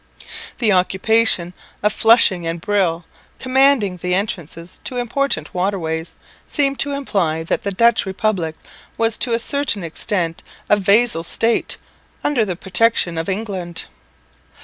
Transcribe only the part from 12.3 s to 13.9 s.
the protection of England.